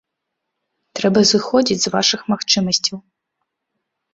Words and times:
Трэба 0.99 1.19
зыходзіць 1.31 1.79
з 1.83 1.93
вашых 1.99 2.25
магчымасцяў. 2.33 2.97